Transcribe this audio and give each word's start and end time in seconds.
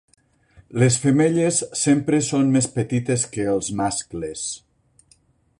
Les 0.83 0.95
femelles 1.03 1.59
sempre 1.83 2.23
són 2.29 2.51
més 2.57 2.71
petites 2.81 3.29
que 3.37 3.47
els 3.55 3.73
mascles. 3.83 4.51